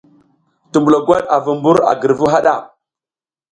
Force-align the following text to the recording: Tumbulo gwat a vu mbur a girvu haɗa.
Tumbulo 0.71 0.99
gwat 1.05 1.25
a 1.35 1.37
vu 1.43 1.51
mbur 1.57 1.77
a 1.89 1.91
girvu 2.01 2.25
haɗa. 2.33 2.55